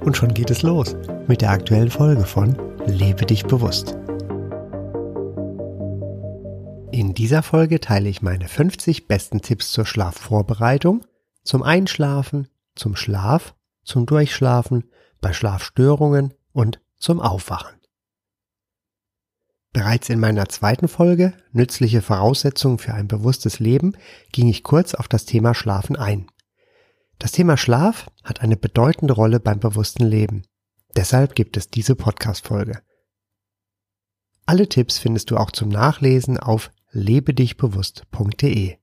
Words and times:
Und 0.00 0.16
schon 0.16 0.34
geht 0.34 0.50
es 0.50 0.62
los 0.62 0.96
mit 1.26 1.42
der 1.42 1.50
aktuellen 1.50 1.90
Folge 1.90 2.24
von 2.24 2.56
Lebe 2.86 3.26
dich 3.26 3.44
bewusst. 3.44 3.96
In 6.90 7.14
dieser 7.14 7.42
Folge 7.42 7.80
teile 7.80 8.08
ich 8.08 8.22
meine 8.22 8.48
50 8.48 9.06
besten 9.06 9.42
Tipps 9.42 9.72
zur 9.72 9.86
Schlafvorbereitung, 9.86 11.04
zum 11.44 11.62
Einschlafen, 11.62 12.48
zum 12.74 12.96
Schlaf, 12.96 13.54
zum 13.84 14.06
Durchschlafen, 14.06 14.84
bei 15.20 15.32
Schlafstörungen 15.32 16.34
und 16.52 16.80
zum 16.96 17.20
Aufwachen. 17.20 17.76
Bereits 19.72 20.08
in 20.08 20.18
meiner 20.18 20.48
zweiten 20.48 20.88
Folge 20.88 21.32
Nützliche 21.52 22.02
Voraussetzungen 22.02 22.78
für 22.78 22.94
ein 22.94 23.06
bewusstes 23.06 23.60
Leben 23.60 23.96
ging 24.32 24.48
ich 24.48 24.64
kurz 24.64 24.94
auf 24.94 25.06
das 25.06 25.26
Thema 25.26 25.54
Schlafen 25.54 25.96
ein. 25.96 26.26
Das 27.20 27.32
Thema 27.32 27.58
Schlaf 27.58 28.10
hat 28.24 28.40
eine 28.40 28.56
bedeutende 28.56 29.12
Rolle 29.12 29.40
beim 29.40 29.60
bewussten 29.60 30.06
Leben. 30.06 30.46
Deshalb 30.96 31.34
gibt 31.34 31.58
es 31.58 31.68
diese 31.68 31.94
Podcast-Folge. 31.94 32.80
Alle 34.46 34.70
Tipps 34.70 34.98
findest 34.98 35.30
du 35.30 35.36
auch 35.36 35.50
zum 35.50 35.68
Nachlesen 35.68 36.38
auf 36.38 36.72
lebedichbewusst.de. 36.92 38.78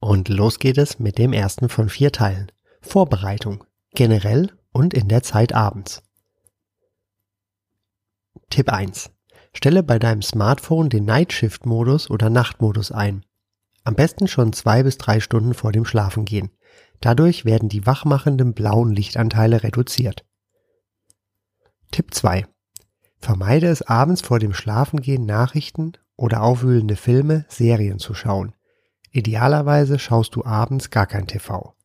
Und 0.00 0.28
los 0.28 0.58
geht 0.58 0.76
es 0.76 0.98
mit 0.98 1.18
dem 1.18 1.32
ersten 1.32 1.68
von 1.68 1.88
vier 1.88 2.10
Teilen. 2.10 2.50
Vorbereitung. 2.80 3.62
Generell 3.92 4.52
und 4.72 4.92
in 4.92 5.06
der 5.06 5.22
Zeit 5.22 5.54
abends. 5.54 6.02
Tipp 8.50 8.72
1. 8.72 9.10
Stelle 9.54 9.84
bei 9.84 10.00
deinem 10.00 10.22
Smartphone 10.22 10.88
den 10.88 11.04
Nightshift-Modus 11.04 12.10
oder 12.10 12.28
Nachtmodus 12.28 12.90
ein. 12.90 13.24
Am 13.86 13.94
besten 13.94 14.26
schon 14.26 14.52
zwei 14.52 14.82
bis 14.82 14.98
drei 14.98 15.20
Stunden 15.20 15.54
vor 15.54 15.70
dem 15.70 15.84
Schlafengehen. 15.84 16.50
Dadurch 17.00 17.44
werden 17.44 17.68
die 17.68 17.86
wachmachenden 17.86 18.52
blauen 18.52 18.90
Lichtanteile 18.90 19.62
reduziert. 19.62 20.26
Tipp 21.92 22.12
2. 22.12 22.46
Vermeide 23.20 23.68
es 23.68 23.82
abends 23.82 24.22
vor 24.22 24.40
dem 24.40 24.54
Schlafengehen 24.54 25.24
Nachrichten 25.24 25.92
oder 26.16 26.42
aufwühlende 26.42 26.96
Filme, 26.96 27.44
Serien 27.48 28.00
zu 28.00 28.12
schauen. 28.12 28.56
Idealerweise 29.12 30.00
schaust 30.00 30.34
du 30.34 30.44
abends 30.44 30.90
gar 30.90 31.06
kein 31.06 31.28
TV. 31.28 31.76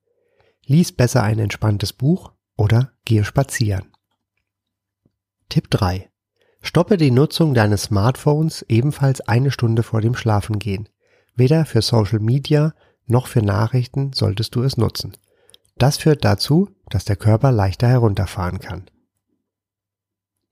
Lies 0.66 0.92
besser 0.94 1.22
ein 1.22 1.38
entspanntes 1.38 1.94
Buch 1.94 2.32
oder 2.58 2.94
gehe 3.06 3.24
spazieren. 3.24 3.92
Tipp 5.50 5.70
3. 5.70 6.10
Stoppe 6.64 6.98
die 6.98 7.12
Nutzung 7.12 7.54
deines 7.54 7.84
Smartphones 7.84 8.66
ebenfalls 8.70 9.22
eine 9.22 9.52
Stunde 9.52 9.84
vor 9.84 10.02
dem 10.02 10.16
Schlafengehen. 10.16 10.90
Weder 11.42 11.66
für 11.66 11.82
Social 11.82 12.20
Media 12.20 12.76
noch 13.08 13.26
für 13.26 13.42
Nachrichten 13.42 14.14
solltest 14.14 14.54
du 14.54 14.62
es 14.62 14.78
nutzen. 14.78 15.14
Das 15.76 15.98
führt 15.98 16.24
dazu, 16.24 16.70
dass 16.92 17.04
der 17.04 17.16
Körper 17.16 17.52
leichter 17.52 17.88
herunterfahren 17.88 18.60
kann. 18.60 18.92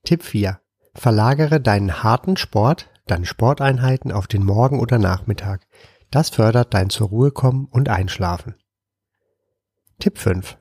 Tipp 0.02 0.24
4. 0.24 0.60
Verlagere 0.96 1.60
deinen 1.60 2.02
harten 2.02 2.36
Sport, 2.36 2.90
deine 3.06 3.24
Sporteinheiten 3.24 4.10
auf 4.10 4.26
den 4.26 4.44
Morgen 4.44 4.80
oder 4.80 4.98
Nachmittag. 4.98 5.64
Das 6.10 6.30
fördert 6.30 6.74
dein 6.74 6.90
zur 6.90 7.10
Ruhe 7.10 7.30
kommen 7.30 7.66
und 7.66 7.88
Einschlafen. 7.88 8.56
Tipp 10.00 10.18
5. 10.18 10.58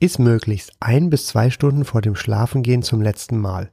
Iss 0.00 0.18
möglichst 0.18 0.72
ein 0.80 1.10
bis 1.10 1.26
zwei 1.26 1.50
Stunden 1.50 1.84
vor 1.84 2.00
dem 2.00 2.16
Schlafengehen 2.16 2.82
zum 2.82 3.02
letzten 3.02 3.36
Mal. 3.38 3.70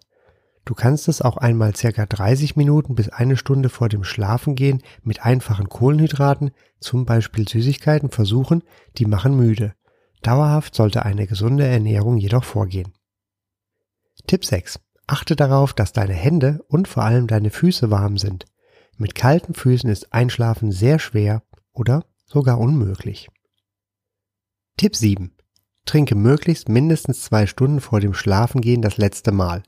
Du 0.65 0.75
kannst 0.75 1.09
es 1.09 1.21
auch 1.21 1.37
einmal 1.37 1.75
circa 1.75 2.05
30 2.05 2.55
Minuten 2.55 2.95
bis 2.95 3.09
eine 3.09 3.35
Stunde 3.35 3.69
vor 3.69 3.89
dem 3.89 4.03
Schlafengehen 4.03 4.81
mit 5.01 5.25
einfachen 5.25 5.67
Kohlenhydraten, 5.67 6.51
zum 6.79 7.05
Beispiel 7.05 7.47
Süßigkeiten, 7.47 8.09
versuchen, 8.09 8.63
die 8.97 9.05
machen 9.05 9.35
müde. 9.35 9.73
Dauerhaft 10.21 10.73
sollte 10.73 11.03
eine 11.03 11.27
gesunde 11.27 11.67
Ernährung 11.67 12.17
jedoch 12.17 12.45
vorgehen. 12.45 12.93
Tipp 14.25 14.45
6. 14.45 14.79
Achte 15.05 15.35
darauf, 15.35 15.73
dass 15.73 15.91
deine 15.91 16.13
Hände 16.13 16.63
und 16.67 16.87
vor 16.87 17.03
allem 17.03 17.27
deine 17.27 17.49
Füße 17.49 17.91
warm 17.91 18.17
sind. 18.17 18.45
Mit 18.97 19.15
kalten 19.15 19.53
Füßen 19.53 19.89
ist 19.89 20.13
Einschlafen 20.13 20.71
sehr 20.71 20.97
schwer 20.97 21.43
oder 21.73 22.05
sogar 22.25 22.57
unmöglich. 22.57 23.29
Tipp 24.77 24.95
7. 24.95 25.35
Trinke 25.85 26.15
möglichst 26.15 26.69
mindestens 26.69 27.21
zwei 27.23 27.47
Stunden 27.47 27.81
vor 27.81 27.99
dem 27.99 28.13
Schlafengehen 28.13 28.81
das 28.81 28.97
letzte 28.97 29.33
Mal. 29.33 29.63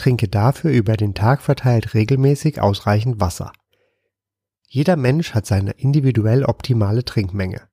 Trinke 0.00 0.28
dafür 0.28 0.70
über 0.70 0.96
den 0.96 1.12
Tag 1.12 1.42
verteilt 1.42 1.92
regelmäßig 1.92 2.58
ausreichend 2.58 3.20
Wasser. 3.20 3.52
Jeder 4.66 4.96
Mensch 4.96 5.34
hat 5.34 5.44
seine 5.44 5.72
individuell 5.72 6.44
optimale 6.44 7.04
Trinkmenge. 7.04 7.68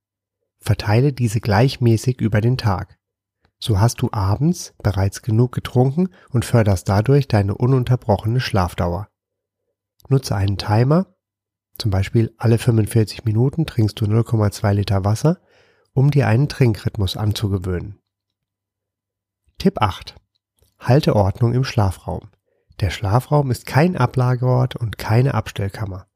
Verteile 0.60 1.14
diese 1.14 1.40
gleichmäßig 1.40 2.20
über 2.20 2.42
den 2.42 2.58
Tag. 2.58 2.98
So 3.60 3.80
hast 3.80 4.02
du 4.02 4.10
abends 4.12 4.74
bereits 4.84 5.22
genug 5.22 5.54
getrunken 5.54 6.10
und 6.30 6.44
förderst 6.44 6.90
dadurch 6.90 7.30
deine 7.30 7.56
ununterbrochene 7.56 8.42
Schlafdauer. 8.42 9.08
Nutze 10.10 10.36
einen 10.36 10.58
Timer, 10.58 11.16
zum 11.78 11.92
Beispiel 11.92 12.36
alle 12.38 12.58
45 12.58 13.24
Minuten 13.24 13.66
trinkst 13.66 14.02
du 14.02 14.06
0,2 14.06 14.74
Liter 14.74 15.06
Wasser, 15.06 15.40
um 15.94 16.12
dir 16.12 16.28
einen 16.28 16.50
Trinkrhythmus 16.50 17.16
anzugewöhnen. 17.16 18.02
Tipp 19.60 19.82
8. 19.82 20.16
Halte 20.80 21.16
Ordnung 21.16 21.54
im 21.54 21.64
Schlafraum. 21.64 22.30
Der 22.80 22.92
Schlafraum 22.92 23.50
ist 23.52 23.66
kein 23.66 23.98
Ablageort 23.98 24.76
und 24.76 24.98
keine 24.98 25.34
Abstellkammer. 25.34 26.08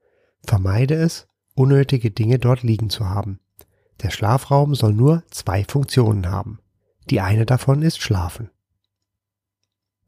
Vermeide 0.45 0.95
es, 0.95 1.27
unnötige 1.55 2.11
Dinge 2.11 2.39
dort 2.39 2.63
liegen 2.63 2.89
zu 2.89 3.09
haben. 3.09 3.39
Der 4.01 4.09
Schlafraum 4.09 4.75
soll 4.75 4.93
nur 4.93 5.23
zwei 5.29 5.63
Funktionen 5.63 6.29
haben. 6.29 6.59
Die 7.09 7.21
eine 7.21 7.45
davon 7.45 7.81
ist 7.81 8.01
Schlafen. 8.01 8.49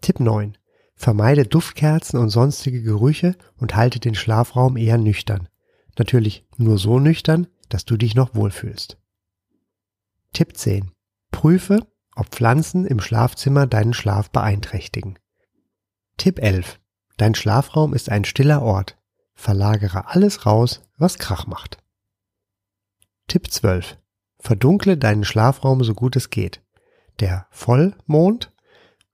Tipp 0.02 0.20
9. 0.20 0.58
Vermeide 0.96 1.46
Duftkerzen 1.46 2.20
und 2.20 2.30
sonstige 2.30 2.82
Gerüche 2.82 3.36
und 3.58 3.76
halte 3.76 4.00
den 4.00 4.16
Schlafraum 4.16 4.78
eher 4.78 4.98
nüchtern. 4.98 5.50
Natürlich 5.98 6.46
nur 6.58 6.78
so 6.78 7.00
nüchtern, 7.00 7.48
dass 7.70 7.86
du 7.86 7.98
dich 7.98 8.16
noch 8.16 8.36
wohlfühlst. 8.36 8.98
Tipp 10.34 10.56
10. 10.58 10.92
Prüfe, 11.32 11.86
ob 12.16 12.30
Pflanzen 12.30 12.86
im 12.86 13.00
Schlafzimmer 13.00 13.68
deinen 13.68 13.94
Schlaf 13.94 14.30
beeinträchtigen. 14.30 15.20
Tipp 16.18 16.40
11. 16.40 16.80
Dein 17.18 17.36
Schlafraum 17.36 17.94
ist 17.94 18.10
ein 18.10 18.26
stiller 18.26 18.62
Ort. 18.62 18.98
Verlagere 19.34 20.08
alles 20.08 20.46
raus, 20.46 20.82
was 20.98 21.18
Krach 21.18 21.48
macht. 21.48 21.78
Tipp 23.28 23.52
12. 23.52 23.98
Verdunkle 24.40 24.98
deinen 24.98 25.24
Schlafraum 25.24 25.84
so 25.84 25.94
gut 25.94 26.16
es 26.16 26.30
geht. 26.30 26.62
Der 27.20 27.48
Vollmond, 27.50 28.52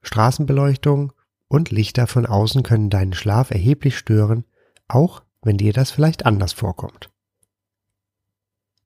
Straßenbeleuchtung 0.02 1.14
und 1.48 1.72
Lichter 1.72 2.08
von 2.08 2.26
außen 2.26 2.64
können 2.64 2.90
deinen 2.90 3.14
Schlaf 3.14 3.52
erheblich 3.52 3.98
stören, 3.98 4.46
auch 4.88 5.24
wenn 5.42 5.58
dir 5.58 5.74
das 5.74 5.92
vielleicht 5.92 6.26
anders 6.26 6.54
vorkommt. 6.54 7.10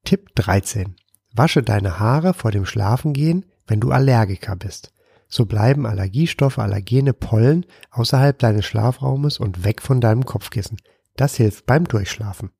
Tipp 0.04 0.36
13. 0.36 0.96
Wasche 1.34 1.64
deine 1.64 2.00
Haare 2.00 2.34
vor 2.34 2.52
dem 2.52 2.66
Schlafengehen 2.66 3.46
wenn 3.68 3.80
du 3.80 3.92
Allergiker 3.92 4.56
bist. 4.56 4.94
So 5.28 5.46
bleiben 5.46 5.86
Allergiestoffe, 5.86 6.60
allergene 6.60 7.14
Pollen 7.14 7.66
außerhalb 7.90 8.38
deines 8.38 8.66
Schlafraumes 8.66 9.40
und 9.40 9.64
weg 9.64 9.82
von 9.82 10.00
deinem 10.00 10.26
Kopfkissen. 10.26 10.78
Das 11.16 11.36
hilft 11.36 11.66
beim 11.66 11.86
Durchschlafen. 11.86 12.52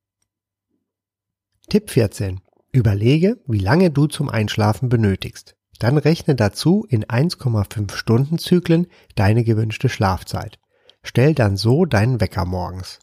Tipp 1.70 1.92
14. 1.92 2.42
Überlege, 2.72 3.40
wie 3.48 3.60
lange 3.60 3.92
du 3.92 4.08
zum 4.08 4.30
Einschlafen 4.30 4.90
benötigst. 4.90 5.56
Dann 5.80 5.98
rechne 5.98 6.36
dazu 6.36 6.86
in 6.90 7.06
1,5 7.06 7.96
Stunden 7.96 8.38
Zyklen 8.38 8.88
deine 9.16 9.44
gewünschte 9.44 9.90
Schlafzeit. 9.90 10.60
Stell 11.04 11.36
dann 11.36 11.58
so 11.58 11.86
deinen 11.86 12.22
Wecker 12.22 12.46
morgens. 12.46 13.00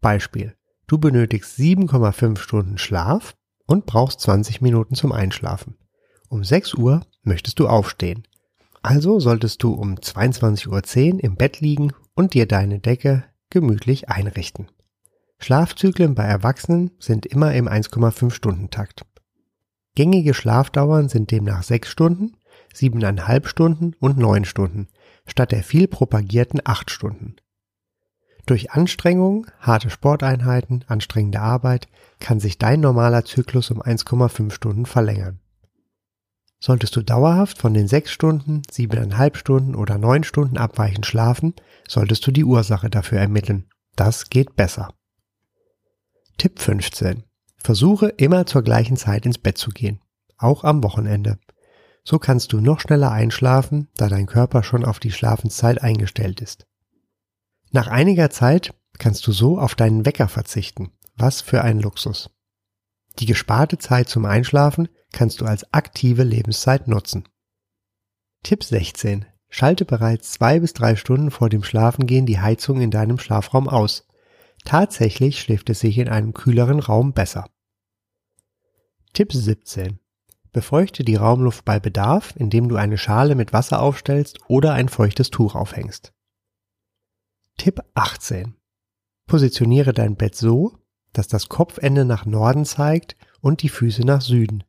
Beispiel. 0.00 0.56
Du 0.86 0.98
benötigst 0.98 1.58
7,5 1.58 2.38
Stunden 2.38 2.78
Schlaf 2.78 3.34
und 3.66 3.86
brauchst 3.86 4.20
20 4.20 4.60
Minuten 4.60 4.94
zum 4.94 5.12
Einschlafen. 5.12 5.76
Um 6.28 6.44
6 6.44 6.74
Uhr 6.74 7.06
möchtest 7.22 7.58
du 7.58 7.68
aufstehen. 7.68 8.26
Also 8.82 9.20
solltest 9.20 9.62
du 9.62 9.72
um 9.72 9.96
22.10 9.96 11.14
Uhr 11.14 11.24
im 11.24 11.36
Bett 11.36 11.60
liegen 11.60 11.92
und 12.14 12.34
dir 12.34 12.46
deine 12.46 12.78
Decke 12.78 13.24
gemütlich 13.50 14.08
einrichten. 14.08 14.68
Schlafzyklen 15.38 16.14
bei 16.14 16.24
Erwachsenen 16.24 16.90
sind 16.98 17.26
immer 17.26 17.54
im 17.54 17.68
1,5 17.68 18.30
Stunden 18.30 18.70
Takt. 18.70 19.04
Gängige 19.94 20.34
Schlafdauern 20.34 21.08
sind 21.08 21.30
demnach 21.30 21.62
6 21.62 21.88
Stunden, 21.88 22.36
siebeneinhalb 22.72 23.48
Stunden 23.48 23.94
und 23.98 24.18
neun 24.18 24.44
Stunden 24.44 24.88
statt 25.26 25.52
der 25.52 25.62
viel 25.62 25.88
propagierten 25.88 26.60
acht 26.64 26.90
Stunden. 26.90 27.36
Durch 28.46 28.70
Anstrengung, 28.70 29.48
harte 29.58 29.90
Sporteinheiten, 29.90 30.84
anstrengende 30.86 31.40
Arbeit 31.40 31.88
kann 32.20 32.38
sich 32.38 32.58
dein 32.58 32.80
normaler 32.80 33.24
Zyklus 33.24 33.70
um 33.72 33.82
1,5 33.82 34.52
Stunden 34.52 34.86
verlängern. 34.86 35.40
Solltest 36.66 36.96
du 36.96 37.02
dauerhaft 37.02 37.58
von 37.58 37.74
den 37.74 37.86
sechs 37.86 38.10
Stunden, 38.10 38.62
siebeneinhalb 38.68 39.36
Stunden 39.36 39.76
oder 39.76 39.98
neun 39.98 40.24
Stunden 40.24 40.58
abweichend 40.58 41.06
schlafen, 41.06 41.54
solltest 41.86 42.26
du 42.26 42.32
die 42.32 42.42
Ursache 42.42 42.90
dafür 42.90 43.20
ermitteln. 43.20 43.68
Das 43.94 44.30
geht 44.30 44.56
besser. 44.56 44.92
Tipp 46.38 46.58
15. 46.58 47.22
Versuche 47.58 48.08
immer 48.08 48.46
zur 48.46 48.62
gleichen 48.62 48.96
Zeit 48.96 49.26
ins 49.26 49.38
Bett 49.38 49.58
zu 49.58 49.70
gehen, 49.70 50.00
auch 50.38 50.64
am 50.64 50.82
Wochenende. 50.82 51.38
So 52.02 52.18
kannst 52.18 52.52
du 52.52 52.60
noch 52.60 52.80
schneller 52.80 53.12
einschlafen, 53.12 53.86
da 53.96 54.08
dein 54.08 54.26
Körper 54.26 54.64
schon 54.64 54.84
auf 54.84 54.98
die 54.98 55.12
Schlafenszeit 55.12 55.80
eingestellt 55.80 56.40
ist. 56.40 56.66
Nach 57.70 57.86
einiger 57.86 58.28
Zeit 58.30 58.74
kannst 58.98 59.24
du 59.28 59.30
so 59.30 59.60
auf 59.60 59.76
deinen 59.76 60.04
Wecker 60.04 60.26
verzichten. 60.26 60.90
Was 61.14 61.42
für 61.42 61.62
ein 61.62 61.78
Luxus. 61.78 62.35
Die 63.18 63.26
gesparte 63.26 63.78
Zeit 63.78 64.08
zum 64.08 64.24
Einschlafen 64.26 64.88
kannst 65.12 65.40
du 65.40 65.46
als 65.46 65.72
aktive 65.72 66.22
Lebenszeit 66.22 66.88
nutzen. 66.88 67.28
Tipp 68.42 68.62
16. 68.62 69.24
Schalte 69.48 69.84
bereits 69.84 70.32
zwei 70.32 70.60
bis 70.60 70.74
drei 70.74 70.96
Stunden 70.96 71.30
vor 71.30 71.48
dem 71.48 71.62
Schlafengehen 71.62 72.26
die 72.26 72.40
Heizung 72.40 72.80
in 72.80 72.90
deinem 72.90 73.18
Schlafraum 73.18 73.68
aus. 73.68 74.06
Tatsächlich 74.64 75.40
schläft 75.40 75.70
es 75.70 75.80
sich 75.80 75.98
in 75.98 76.08
einem 76.08 76.34
kühleren 76.34 76.80
Raum 76.80 77.12
besser. 77.12 77.48
Tipp 79.12 79.32
17. 79.32 79.98
Befeuchte 80.52 81.04
die 81.04 81.16
Raumluft 81.16 81.64
bei 81.64 81.78
Bedarf, 81.80 82.34
indem 82.36 82.68
du 82.68 82.76
eine 82.76 82.98
Schale 82.98 83.34
mit 83.34 83.52
Wasser 83.52 83.80
aufstellst 83.80 84.40
oder 84.48 84.72
ein 84.72 84.88
feuchtes 84.88 85.30
Tuch 85.30 85.54
aufhängst. 85.54 86.12
Tipp 87.56 87.80
18. 87.94 88.56
Positioniere 89.26 89.92
dein 89.92 90.16
Bett 90.16 90.34
so, 90.34 90.78
dass 91.16 91.28
das 91.28 91.48
Kopfende 91.48 92.04
nach 92.04 92.26
Norden 92.26 92.64
zeigt 92.64 93.16
und 93.40 93.62
die 93.62 93.68
Füße 93.68 94.02
nach 94.02 94.20
Süden. 94.20 94.64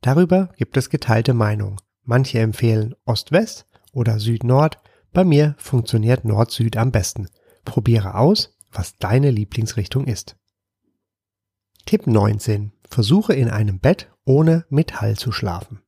Darüber 0.00 0.50
gibt 0.56 0.76
es 0.76 0.90
geteilte 0.90 1.34
Meinungen. 1.34 1.80
Manche 2.04 2.38
empfehlen 2.38 2.94
Ost-West 3.04 3.66
oder 3.92 4.18
Süd-Nord. 4.18 4.78
Bei 5.12 5.24
mir 5.24 5.54
funktioniert 5.58 6.24
Nord-Süd 6.24 6.76
am 6.76 6.92
besten. 6.92 7.28
Probiere 7.64 8.14
aus, 8.14 8.56
was 8.70 8.96
deine 8.98 9.30
Lieblingsrichtung 9.30 10.06
ist. 10.06 10.36
Tipp 11.86 12.06
19. 12.06 12.72
Versuche 12.88 13.34
in 13.34 13.48
einem 13.48 13.80
Bett 13.80 14.10
ohne 14.24 14.64
Metall 14.68 15.16
zu 15.16 15.32
schlafen. 15.32 15.82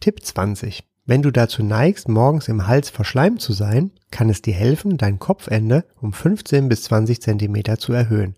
Tipp 0.00 0.24
20. 0.24 0.89
Wenn 1.10 1.22
du 1.22 1.32
dazu 1.32 1.64
neigst, 1.64 2.08
morgens 2.08 2.46
im 2.46 2.68
Hals 2.68 2.88
verschleimt 2.88 3.40
zu 3.40 3.52
sein, 3.52 3.90
kann 4.12 4.30
es 4.30 4.42
dir 4.42 4.54
helfen, 4.54 4.96
dein 4.96 5.18
Kopfende 5.18 5.84
um 6.00 6.12
15 6.12 6.68
bis 6.68 6.84
20 6.84 7.20
Zentimeter 7.20 7.78
zu 7.78 7.92
erhöhen. 7.92 8.36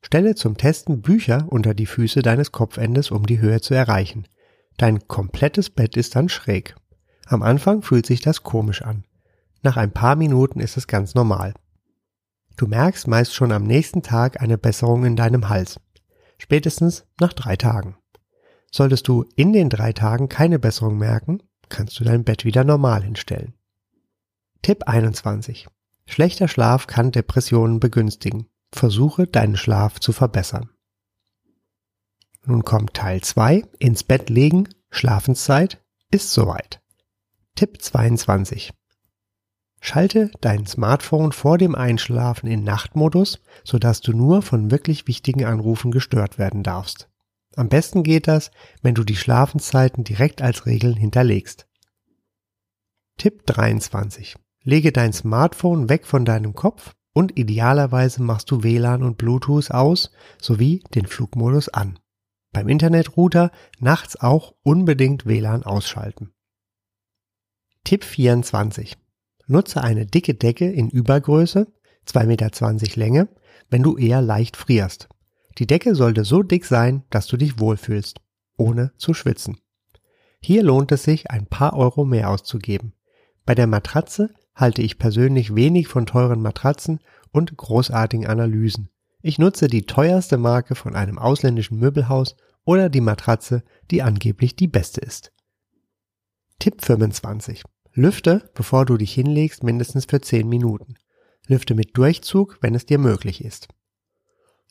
Stelle 0.00 0.34
zum 0.34 0.56
Testen 0.56 1.02
Bücher 1.02 1.44
unter 1.50 1.74
die 1.74 1.84
Füße 1.84 2.22
deines 2.22 2.52
Kopfendes, 2.52 3.10
um 3.10 3.26
die 3.26 3.38
Höhe 3.38 3.60
zu 3.60 3.74
erreichen. 3.74 4.26
Dein 4.78 5.08
komplettes 5.08 5.68
Bett 5.68 5.98
ist 5.98 6.16
dann 6.16 6.30
schräg. 6.30 6.74
Am 7.26 7.42
Anfang 7.42 7.82
fühlt 7.82 8.06
sich 8.06 8.22
das 8.22 8.42
komisch 8.42 8.80
an. 8.80 9.04
Nach 9.62 9.76
ein 9.76 9.92
paar 9.92 10.16
Minuten 10.16 10.60
ist 10.60 10.78
es 10.78 10.86
ganz 10.86 11.14
normal. 11.14 11.52
Du 12.56 12.66
merkst 12.66 13.08
meist 13.08 13.34
schon 13.34 13.52
am 13.52 13.64
nächsten 13.64 14.00
Tag 14.02 14.40
eine 14.40 14.56
Besserung 14.56 15.04
in 15.04 15.16
deinem 15.16 15.50
Hals. 15.50 15.78
Spätestens 16.38 17.04
nach 17.20 17.34
drei 17.34 17.56
Tagen. 17.56 17.98
Solltest 18.72 19.06
du 19.06 19.26
in 19.36 19.52
den 19.52 19.68
drei 19.68 19.92
Tagen 19.92 20.30
keine 20.30 20.58
Besserung 20.58 20.96
merken, 20.96 21.42
kannst 21.68 21.98
du 21.98 22.04
dein 22.04 22.24
Bett 22.24 22.44
wieder 22.44 22.64
normal 22.64 23.02
hinstellen. 23.02 23.54
Tipp 24.62 24.84
21. 24.86 25.66
Schlechter 26.06 26.48
Schlaf 26.48 26.86
kann 26.86 27.12
Depressionen 27.12 27.80
begünstigen. 27.80 28.46
Versuche 28.72 29.26
deinen 29.26 29.56
Schlaf 29.56 30.00
zu 30.00 30.12
verbessern. 30.12 30.70
Nun 32.46 32.64
kommt 32.64 32.94
Teil 32.94 33.20
2. 33.22 33.64
Ins 33.78 34.04
Bett 34.04 34.28
legen. 34.30 34.68
Schlafenszeit 34.90 35.82
ist 36.10 36.32
soweit. 36.32 36.80
Tipp 37.54 37.80
22. 37.80 38.72
Schalte 39.80 40.30
dein 40.40 40.66
Smartphone 40.66 41.32
vor 41.32 41.58
dem 41.58 41.74
Einschlafen 41.74 42.48
in 42.48 42.64
Nachtmodus, 42.64 43.40
sodass 43.64 44.00
du 44.00 44.12
nur 44.12 44.40
von 44.42 44.70
wirklich 44.70 45.06
wichtigen 45.06 45.44
Anrufen 45.44 45.90
gestört 45.90 46.38
werden 46.38 46.62
darfst. 46.62 47.10
Am 47.56 47.68
besten 47.68 48.02
geht 48.02 48.28
das, 48.28 48.50
wenn 48.82 48.94
du 48.94 49.04
die 49.04 49.16
Schlafenszeiten 49.16 50.04
direkt 50.04 50.42
als 50.42 50.66
Regeln 50.66 50.96
hinterlegst. 50.96 51.66
Tipp 53.16 53.46
23. 53.46 54.36
Lege 54.62 54.92
dein 54.92 55.12
Smartphone 55.12 55.88
weg 55.88 56.06
von 56.06 56.24
deinem 56.24 56.54
Kopf 56.54 56.94
und 57.12 57.38
idealerweise 57.38 58.22
machst 58.22 58.50
du 58.50 58.62
WLAN 58.62 59.02
und 59.02 59.18
Bluetooth 59.18 59.70
aus 59.70 60.10
sowie 60.40 60.82
den 60.94 61.06
Flugmodus 61.06 61.68
an. 61.68 61.98
Beim 62.52 62.68
Internetrouter 62.68 63.52
nachts 63.78 64.16
auch 64.16 64.54
unbedingt 64.62 65.26
WLAN 65.26 65.62
ausschalten. 65.62 66.32
Tipp 67.84 68.04
24. 68.04 68.96
Nutze 69.46 69.82
eine 69.82 70.06
dicke 70.06 70.34
Decke 70.34 70.70
in 70.70 70.88
Übergröße, 70.88 71.72
2,20 72.08 72.26
Meter 72.26 73.00
Länge, 73.00 73.28
wenn 73.70 73.82
du 73.82 73.96
eher 73.96 74.22
leicht 74.22 74.56
frierst. 74.56 75.08
Die 75.58 75.66
Decke 75.66 75.94
sollte 75.94 76.24
so 76.24 76.42
dick 76.42 76.64
sein, 76.64 77.04
dass 77.10 77.26
du 77.26 77.36
dich 77.36 77.58
wohlfühlst, 77.58 78.20
ohne 78.56 78.92
zu 78.96 79.14
schwitzen. 79.14 79.58
Hier 80.40 80.62
lohnt 80.62 80.92
es 80.92 81.04
sich, 81.04 81.30
ein 81.30 81.46
paar 81.46 81.74
Euro 81.74 82.04
mehr 82.04 82.30
auszugeben. 82.30 82.92
Bei 83.46 83.54
der 83.54 83.66
Matratze 83.66 84.34
halte 84.54 84.82
ich 84.82 84.98
persönlich 84.98 85.54
wenig 85.54 85.88
von 85.88 86.06
teuren 86.06 86.42
Matratzen 86.42 87.00
und 87.30 87.56
großartigen 87.56 88.26
Analysen. 88.26 88.90
Ich 89.22 89.38
nutze 89.38 89.68
die 89.68 89.86
teuerste 89.86 90.36
Marke 90.36 90.74
von 90.74 90.94
einem 90.94 91.18
ausländischen 91.18 91.78
Möbelhaus 91.78 92.36
oder 92.64 92.88
die 92.88 93.00
Matratze, 93.00 93.62
die 93.90 94.02
angeblich 94.02 94.56
die 94.56 94.68
beste 94.68 95.00
ist. 95.00 95.32
Tipp 96.58 96.84
25. 96.84 97.62
Lüfte, 97.92 98.50
bevor 98.54 98.86
du 98.86 98.96
dich 98.96 99.14
hinlegst, 99.14 99.62
mindestens 99.62 100.06
für 100.06 100.20
10 100.20 100.48
Minuten. 100.48 100.94
Lüfte 101.46 101.74
mit 101.74 101.96
Durchzug, 101.96 102.58
wenn 102.60 102.74
es 102.74 102.86
dir 102.86 102.98
möglich 102.98 103.44
ist. 103.44 103.68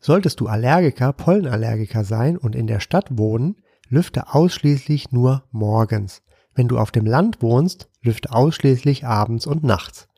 Solltest 0.06 0.42
du 0.42 0.48
Allergiker, 0.48 1.14
Pollenallergiker 1.14 2.04
sein 2.04 2.38
und 2.38 2.58
in 2.58 2.68
der 2.68 2.82
Stadt 2.82 3.18
wohnen, 3.18 3.56
lüfte 3.88 4.34
ausschließlich 4.34 5.14
nur 5.14 5.46
morgens. 5.52 6.24
Wenn 6.54 6.68
du 6.68 6.78
auf 6.78 6.92
dem 6.92 7.06
Land 7.06 7.42
wohnst, 7.42 7.90
lüfte 8.02 8.34
ausschließlich 8.34 9.06
abends 9.06 9.48
und 9.48 9.64
nachts. 9.64 10.10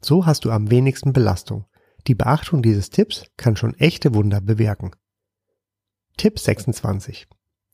So 0.00 0.26
hast 0.26 0.44
du 0.44 0.52
am 0.52 0.70
wenigsten 0.70 1.12
Belastung. 1.12 1.64
Die 2.06 2.14
Beachtung 2.14 2.62
dieses 2.62 2.90
Tipps 2.90 3.24
kann 3.36 3.56
schon 3.56 3.74
echte 3.74 4.14
Wunder 4.14 4.40
bewirken. 4.40 4.92
Tipp 6.16 6.38
26. 6.38 7.26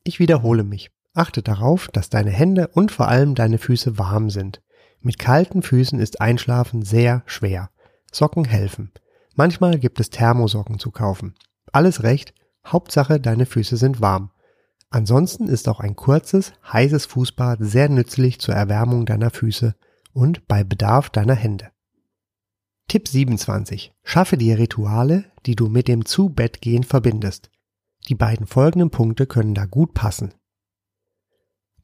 Ich 0.05 0.21
wiederhole 0.21 0.65
mich. 0.65 0.91
Achte 1.13 1.43
darauf, 1.43 1.89
dass 1.89 2.09
deine 2.09 2.31
Hände 2.31 2.69
und 2.69 2.93
vor 2.93 3.09
allem 3.09 3.35
deine 3.35 3.59
Füße 3.59 3.99
warm 3.99 4.31
sind. 4.31 4.63
Mit 5.03 5.19
kalten 5.19 5.61
Füßen 5.61 6.01
ist 6.01 6.23
Einschlafen 6.23 6.81
sehr 6.81 7.25
schwer. 7.27 7.69
Socken 8.11 8.47
helfen. 8.47 8.91
Manchmal 9.35 9.79
gibt 9.79 10.01
es 10.01 10.09
Thermosocken 10.09 10.79
zu 10.79 10.91
kaufen. 10.91 11.35
Alles 11.73 12.03
recht, 12.03 12.35
Hauptsache 12.67 13.21
deine 13.21 13.47
Füße 13.47 13.77
sind 13.77 14.01
warm. 14.01 14.31
Ansonsten 14.91 15.49
ist 15.49 15.69
auch 15.69 15.81
ein 15.81 15.97
kurzes, 15.97 16.53
heißes 16.73 17.07
Fußbad 17.07 17.59
sehr 17.63 17.89
nützlich 17.89 18.41
zur 18.41 18.55
Erwärmung 18.55 19.05
deiner 19.05 19.31
Füße 19.31 19.75
und 20.13 20.49
bei 20.49 20.65
Bedarf 20.65 21.11
deiner 21.11 21.35
Hände. 21.35 21.71
Tipp 22.89 23.07
27. 23.07 23.93
Schaffe 24.03 24.39
dir 24.39 24.59
Rituale, 24.59 25.27
die 25.45 25.57
du 25.57 25.69
mit 25.69 25.89
dem 25.89 26.07
Zu-Bett-Gehen 26.07 26.85
verbindest. 26.85 27.51
Die 28.09 28.15
beiden 28.15 28.47
folgenden 28.47 28.91
Punkte 28.91 29.27
können 29.27 29.55
da 29.55 29.67
gut 29.67 29.93
passen. 29.93 30.33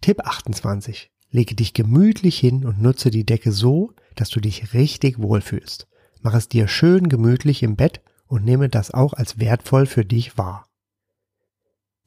Tipp 0.00 0.20
28. 0.24 1.10
Lege 1.30 1.54
dich 1.54 1.74
gemütlich 1.74 2.38
hin 2.38 2.64
und 2.64 2.80
nutze 2.80 3.10
die 3.10 3.26
Decke 3.26 3.52
so, 3.52 3.92
dass 4.14 4.30
du 4.30 4.40
dich 4.40 4.72
richtig 4.72 5.20
wohlfühlst. 5.20 5.88
Mach 6.22 6.32
es 6.32 6.48
dir 6.48 6.68
schön 6.68 7.10
gemütlich 7.10 7.62
im 7.62 7.76
Bett 7.76 8.00
und 8.26 8.44
nehme 8.44 8.68
das 8.68 8.92
auch 8.92 9.12
als 9.12 9.38
wertvoll 9.38 9.86
für 9.86 10.04
dich 10.04 10.38
wahr. 10.38 10.68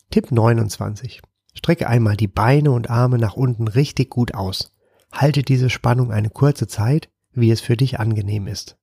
Tipp 0.09 0.31
29. 0.31 1.21
Strecke 1.53 1.87
einmal 1.87 2.15
die 2.15 2.27
Beine 2.27 2.71
und 2.71 2.89
Arme 2.89 3.17
nach 3.17 3.35
unten 3.35 3.67
richtig 3.67 4.09
gut 4.09 4.33
aus. 4.33 4.73
Halte 5.11 5.41
diese 5.41 5.69
Spannung 5.69 6.11
eine 6.11 6.29
kurze 6.29 6.67
Zeit, 6.67 7.09
wie 7.31 7.51
es 7.51 7.61
für 7.61 7.77
dich 7.77 7.99
angenehm 7.99 8.47
ist. 8.47 8.77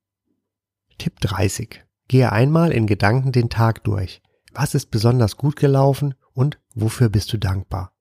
Tipp 0.99 1.21
30. 1.21 1.85
Gehe 2.09 2.33
einmal 2.33 2.73
in 2.73 2.87
Gedanken 2.87 3.33
den 3.33 3.49
Tag 3.49 3.85
durch. 3.85 4.23
Was 4.53 4.75
ist 4.75 4.91
besonders 4.91 5.37
gut 5.37 5.57
gelaufen 5.57 6.15
und 6.33 6.61
wofür 6.75 7.09
bist 7.09 7.33
du 7.33 7.39
dankbar? 7.39 7.93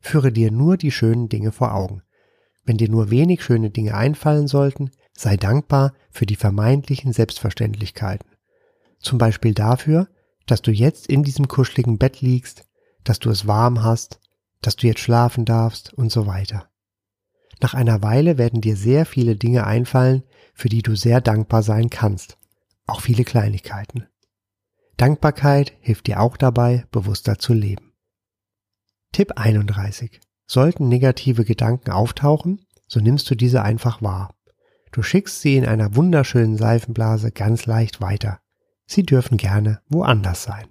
Führe 0.00 0.32
dir 0.32 0.50
nur 0.50 0.76
die 0.76 0.90
schönen 0.90 1.28
Dinge 1.28 1.52
vor 1.52 1.74
Augen. 1.74 2.02
Wenn 2.64 2.78
dir 2.78 2.88
nur 2.88 3.10
wenig 3.10 3.42
schöne 3.42 3.70
Dinge 3.70 3.94
einfallen 3.94 4.48
sollten, 4.48 4.90
sei 5.12 5.36
dankbar 5.36 5.92
für 6.10 6.26
die 6.26 6.36
vermeintlichen 6.36 7.12
Selbstverständlichkeiten. 7.12 8.29
Zum 9.00 9.18
Beispiel 9.18 9.54
dafür, 9.54 10.08
dass 10.46 10.62
du 10.62 10.70
jetzt 10.70 11.06
in 11.06 11.22
diesem 11.22 11.48
kuscheligen 11.48 11.98
Bett 11.98 12.20
liegst, 12.20 12.66
dass 13.04 13.18
du 13.18 13.30
es 13.30 13.46
warm 13.46 13.82
hast, 13.82 14.20
dass 14.62 14.76
du 14.76 14.86
jetzt 14.86 15.00
schlafen 15.00 15.44
darfst 15.44 15.92
und 15.94 16.12
so 16.12 16.26
weiter. 16.26 16.68
Nach 17.60 17.74
einer 17.74 18.02
Weile 18.02 18.38
werden 18.38 18.60
dir 18.60 18.76
sehr 18.76 19.06
viele 19.06 19.36
Dinge 19.36 19.66
einfallen, 19.66 20.22
für 20.54 20.68
die 20.68 20.82
du 20.82 20.96
sehr 20.96 21.20
dankbar 21.20 21.62
sein 21.62 21.90
kannst. 21.90 22.38
Auch 22.86 23.00
viele 23.00 23.24
Kleinigkeiten. 23.24 24.06
Dankbarkeit 24.96 25.72
hilft 25.80 26.06
dir 26.06 26.20
auch 26.20 26.36
dabei, 26.36 26.86
bewusster 26.90 27.38
zu 27.38 27.54
leben. 27.54 27.92
Tipp 29.12 29.32
31. 29.36 30.20
Sollten 30.46 30.88
negative 30.88 31.44
Gedanken 31.44 31.90
auftauchen, 31.90 32.66
so 32.86 33.00
nimmst 33.00 33.30
du 33.30 33.34
diese 33.34 33.62
einfach 33.62 34.02
wahr. 34.02 34.34
Du 34.92 35.02
schickst 35.02 35.40
sie 35.40 35.56
in 35.56 35.64
einer 35.64 35.94
wunderschönen 35.94 36.56
Seifenblase 36.56 37.30
ganz 37.30 37.66
leicht 37.66 38.00
weiter. 38.00 38.39
Sie 38.92 39.04
dürfen 39.04 39.36
gerne 39.36 39.80
woanders 39.88 40.42
sein. 40.42 40.66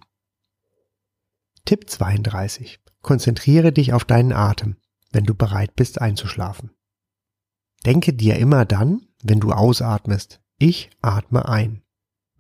Tipp 1.64 1.90
32. 1.90 2.82
Konzentriere 3.02 3.72
dich 3.72 3.94
auf 3.94 4.04
deinen 4.04 4.34
Atem, 4.34 4.76
wenn 5.14 5.24
du 5.24 5.34
bereit 5.34 5.74
bist 5.78 6.02
einzuschlafen. 6.02 6.72
Denke 7.86 8.12
dir 8.12 8.36
immer 8.36 8.66
dann, 8.66 9.08
wenn 9.24 9.40
du 9.40 9.54
ausatmest, 9.54 10.42
ich 10.58 10.90
atme 11.02 11.48
ein. 11.48 11.82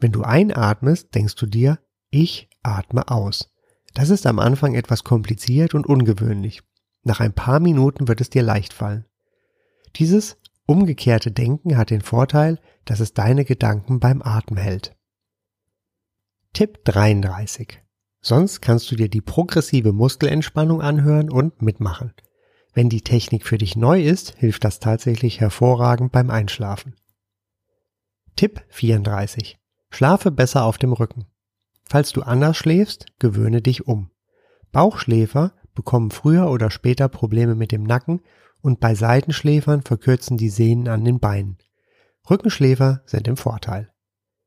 Wenn 0.01 0.12
du 0.12 0.24
einatmest, 0.24 1.15
denkst 1.15 1.36
du 1.36 1.45
dir, 1.45 1.79
ich 2.09 2.50
atme 2.62 3.07
aus. 3.07 3.50
Das 3.93 4.09
ist 4.09 4.25
am 4.25 4.39
Anfang 4.39 4.75
etwas 4.75 5.05
kompliziert 5.05 5.74
und 5.75 5.88
ungewöhnlich. 5.88 6.62
Nach 7.03 7.21
ein 7.21 7.31
paar 7.31 7.62
Minuten 7.62 8.09
wird 8.09 8.19
es 8.19 8.29
dir 8.29 8.43
leicht 8.43 8.74
fallen. 8.74 9.05
Dieses 9.95 10.36
umgekehrte 10.65 11.31
Denken 11.31 11.77
hat 11.77 11.89
den 11.89 12.01
Vorteil, 12.01 12.59
dass 12.83 13.00
es 13.00 13.13
deine 13.13 13.45
Gedanken 13.45 14.01
beim 14.01 14.21
Atmen 14.21 14.59
hält. 14.59 14.98
Tipp 16.53 16.83
33. 16.85 17.79
Sonst 18.21 18.61
kannst 18.61 18.91
du 18.91 18.95
dir 18.95 19.07
die 19.07 19.21
progressive 19.21 19.93
Muskelentspannung 19.93 20.81
anhören 20.81 21.29
und 21.29 21.61
mitmachen. 21.61 22.13
Wenn 22.73 22.89
die 22.89 23.01
Technik 23.01 23.45
für 23.45 23.57
dich 23.57 23.75
neu 23.75 24.01
ist, 24.01 24.35
hilft 24.37 24.63
das 24.63 24.79
tatsächlich 24.79 25.39
hervorragend 25.39 26.11
beim 26.11 26.29
Einschlafen. 26.29 26.95
Tipp 28.35 28.65
34. 28.69 29.57
Schlafe 29.91 30.31
besser 30.31 30.65
auf 30.65 30.77
dem 30.77 30.91
Rücken. 30.91 31.27
Falls 31.85 32.11
du 32.11 32.23
anders 32.23 32.57
schläfst, 32.57 33.05
gewöhne 33.19 33.61
dich 33.61 33.87
um. 33.87 34.09
Bauchschläfer 34.71 35.53
bekommen 35.75 36.11
früher 36.11 36.49
oder 36.49 36.71
später 36.71 37.09
Probleme 37.09 37.55
mit 37.55 37.71
dem 37.71 37.83
Nacken 37.83 38.21
und 38.61 38.79
bei 38.79 38.95
Seitenschläfern 38.95 39.83
verkürzen 39.83 40.35
die 40.35 40.49
Sehnen 40.49 40.87
an 40.87 41.05
den 41.05 41.19
Beinen. 41.19 41.57
Rückenschläfer 42.29 43.01
sind 43.05 43.27
im 43.27 43.37
Vorteil. 43.37 43.91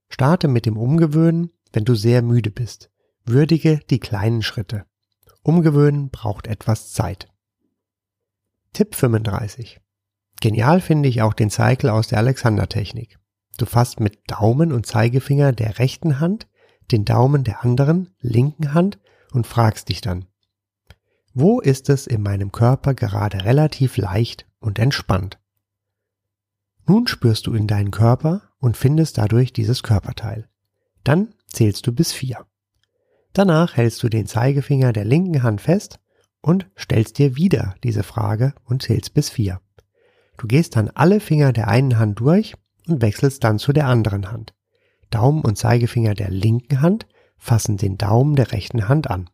Starte 0.08 0.46
mit 0.46 0.66
dem 0.66 0.76
Umgewöhnen, 0.76 1.50
wenn 1.72 1.84
du 1.84 1.94
sehr 1.94 2.22
müde 2.22 2.50
bist. 2.50 2.90
Würdige 3.24 3.80
die 3.90 4.00
kleinen 4.00 4.42
Schritte. 4.42 4.84
Umgewöhnen 5.42 6.10
braucht 6.10 6.46
etwas 6.46 6.92
Zeit. 6.92 7.28
Tipp 8.72 8.94
35. 8.94 9.80
Genial 10.40 10.80
finde 10.80 11.08
ich 11.08 11.22
auch 11.22 11.34
den 11.34 11.50
Cycle 11.50 11.90
aus 11.90 12.08
der 12.08 12.18
Alexander-Technik. 12.18 13.18
Du 13.58 13.66
fasst 13.66 14.00
mit 14.00 14.18
Daumen 14.30 14.72
und 14.72 14.86
Zeigefinger 14.86 15.52
der 15.52 15.78
rechten 15.78 16.20
Hand 16.20 16.48
den 16.90 17.04
Daumen 17.04 17.44
der 17.44 17.64
anderen, 17.64 18.14
linken 18.20 18.74
Hand 18.74 18.98
und 19.32 19.46
fragst 19.46 19.88
dich 19.88 20.00
dann, 20.00 20.26
wo 21.34 21.60
ist 21.60 21.88
es 21.88 22.06
in 22.06 22.22
meinem 22.22 22.52
Körper 22.52 22.94
gerade 22.94 23.44
relativ 23.44 23.96
leicht 23.96 24.46
und 24.58 24.78
entspannt? 24.78 25.40
Nun 26.86 27.06
spürst 27.06 27.46
du 27.46 27.54
in 27.54 27.66
deinen 27.66 27.90
Körper 27.90 28.42
und 28.58 28.76
findest 28.76 29.16
dadurch 29.16 29.52
dieses 29.52 29.82
Körperteil. 29.82 30.50
Dann 31.04 31.34
zählst 31.52 31.86
du 31.86 31.92
bis 31.92 32.12
vier. 32.12 32.46
Danach 33.32 33.76
hältst 33.76 34.02
du 34.02 34.08
den 34.08 34.26
Zeigefinger 34.26 34.92
der 34.92 35.04
linken 35.04 35.42
Hand 35.42 35.60
fest 35.60 36.00
und 36.40 36.68
stellst 36.78 37.18
dir 37.18 37.36
wieder 37.36 37.74
diese 37.82 38.02
Frage 38.02 38.54
und 38.64 38.82
zählst 38.82 39.14
bis 39.14 39.30
vier. 39.30 39.60
Du 40.36 40.46
gehst 40.46 40.76
dann 40.76 40.88
alle 40.88 41.20
Finger 41.20 41.52
der 41.52 41.68
einen 41.68 41.98
Hand 41.98 42.20
durch 42.20 42.54
und 42.88 43.00
wechselst 43.00 43.44
dann 43.44 43.58
zu 43.58 43.72
der 43.72 43.86
anderen 43.86 44.30
Hand. 44.30 44.54
Daumen 45.10 45.42
und 45.42 45.56
Zeigefinger 45.56 46.14
der 46.14 46.30
linken 46.30 46.80
Hand 46.80 47.06
fassen 47.36 47.76
den 47.76 47.96
Daumen 47.98 48.36
der 48.36 48.52
rechten 48.52 48.88
Hand 48.88 49.10
an. 49.10 49.30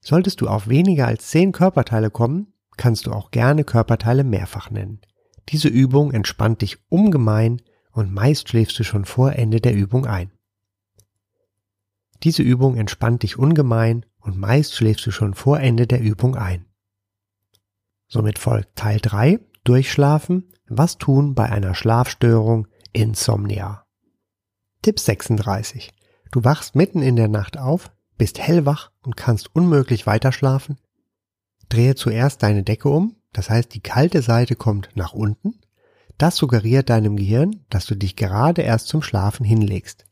Solltest 0.00 0.40
du 0.40 0.48
auf 0.48 0.68
weniger 0.68 1.06
als 1.06 1.28
zehn 1.28 1.52
Körperteile 1.52 2.10
kommen, 2.10 2.52
kannst 2.76 3.06
du 3.06 3.12
auch 3.12 3.30
gerne 3.30 3.64
Körperteile 3.64 4.24
mehrfach 4.24 4.70
nennen. 4.70 5.00
Diese 5.48 5.68
Übung 5.68 6.12
entspannt 6.12 6.62
dich 6.62 6.78
ungemein 6.88 7.62
und 7.92 8.12
meist 8.12 8.48
schläfst 8.48 8.78
du 8.78 8.84
schon 8.84 9.04
vor 9.04 9.32
Ende 9.32 9.60
der 9.60 9.74
Übung 9.74 10.06
ein. 10.06 10.30
Diese 12.26 12.42
Übung 12.42 12.76
entspannt 12.76 13.22
dich 13.22 13.38
ungemein 13.38 14.04
und 14.18 14.36
meist 14.36 14.74
schläfst 14.74 15.06
du 15.06 15.12
schon 15.12 15.34
vor 15.34 15.60
Ende 15.60 15.86
der 15.86 16.00
Übung 16.00 16.34
ein. 16.34 16.66
Somit 18.08 18.40
folgt 18.40 18.74
Teil 18.74 18.98
3, 19.00 19.38
Durchschlafen, 19.62 20.52
was 20.66 20.98
tun 20.98 21.36
bei 21.36 21.48
einer 21.48 21.76
Schlafstörung, 21.76 22.66
Insomnia. 22.92 23.86
Tipp 24.82 24.98
36. 24.98 25.92
Du 26.32 26.42
wachst 26.42 26.74
mitten 26.74 27.00
in 27.00 27.14
der 27.14 27.28
Nacht 27.28 27.58
auf, 27.58 27.92
bist 28.18 28.40
hellwach 28.40 28.90
und 29.02 29.16
kannst 29.16 29.54
unmöglich 29.54 30.08
weiterschlafen. 30.08 30.80
Drehe 31.68 31.94
zuerst 31.94 32.42
deine 32.42 32.64
Decke 32.64 32.88
um, 32.88 33.14
das 33.34 33.50
heißt 33.50 33.72
die 33.72 33.82
kalte 33.82 34.20
Seite 34.20 34.56
kommt 34.56 34.88
nach 34.96 35.12
unten. 35.12 35.60
Das 36.18 36.34
suggeriert 36.34 36.90
deinem 36.90 37.14
Gehirn, 37.14 37.64
dass 37.70 37.86
du 37.86 37.94
dich 37.94 38.16
gerade 38.16 38.62
erst 38.62 38.88
zum 38.88 39.00
Schlafen 39.00 39.46
hinlegst. 39.46 40.05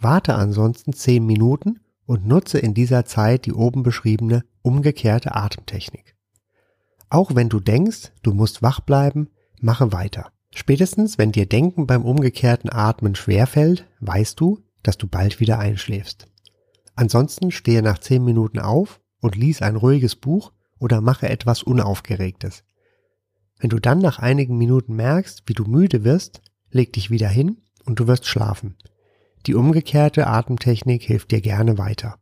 Warte 0.00 0.34
ansonsten 0.34 0.94
10 0.94 1.24
Minuten 1.24 1.80
und 2.06 2.26
nutze 2.26 2.58
in 2.58 2.72
dieser 2.72 3.04
Zeit 3.04 3.44
die 3.44 3.52
oben 3.52 3.82
beschriebene 3.82 4.44
umgekehrte 4.62 5.34
Atemtechnik. 5.34 6.16
Auch 7.10 7.34
wenn 7.34 7.50
du 7.50 7.60
denkst, 7.60 8.12
du 8.22 8.32
musst 8.32 8.62
wach 8.62 8.80
bleiben, 8.80 9.28
mache 9.60 9.92
weiter. 9.92 10.32
Spätestens, 10.54 11.18
wenn 11.18 11.32
dir 11.32 11.46
Denken 11.46 11.86
beim 11.86 12.04
umgekehrten 12.04 12.70
Atmen 12.72 13.14
schwerfällt, 13.14 13.86
weißt 14.00 14.40
du, 14.40 14.60
dass 14.82 14.96
du 14.96 15.06
bald 15.06 15.38
wieder 15.38 15.58
einschläfst. 15.58 16.26
Ansonsten 16.94 17.50
stehe 17.50 17.82
nach 17.82 17.98
zehn 17.98 18.24
Minuten 18.24 18.58
auf 18.58 19.00
und 19.20 19.36
lies 19.36 19.60
ein 19.60 19.76
ruhiges 19.76 20.16
Buch 20.16 20.52
oder 20.78 21.00
mache 21.00 21.28
etwas 21.28 21.62
Unaufgeregtes. 21.62 22.64
Wenn 23.58 23.70
du 23.70 23.78
dann 23.78 23.98
nach 23.98 24.18
einigen 24.18 24.56
Minuten 24.56 24.96
merkst, 24.96 25.42
wie 25.46 25.52
du 25.52 25.64
müde 25.64 26.04
wirst, 26.04 26.40
leg 26.70 26.92
dich 26.94 27.10
wieder 27.10 27.28
hin 27.28 27.58
und 27.84 28.00
du 28.00 28.06
wirst 28.06 28.26
schlafen. 28.26 28.76
Die 29.46 29.54
umgekehrte 29.54 30.26
Atemtechnik 30.26 31.02
hilft 31.02 31.30
dir 31.30 31.40
gerne 31.40 31.78
weiter. 31.78 32.18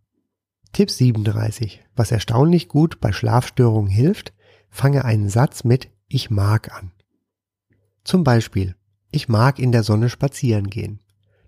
Tipp 0.73 0.91
37. 0.91 1.83
Was 1.97 2.13
erstaunlich 2.13 2.69
gut 2.69 3.01
bei 3.01 3.13
Schlafstörungen 3.13 3.91
hilft, 3.91 4.33
fange 4.71 5.05
einen 5.05 5.29
Satz 5.29 5.65
mit 5.65 5.91
Ich 6.09 6.31
mag 6.31 6.73
an. 6.77 6.93
Zum 8.05 8.23
Beispiel, 8.23 8.77
ich 9.11 9.29
mag 9.29 9.59
in 9.59 9.73
der 9.73 9.83
Sonne 9.83 10.11
spazieren 10.11 10.71
gehen. 10.71 11.01